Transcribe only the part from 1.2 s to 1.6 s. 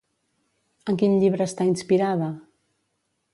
llibre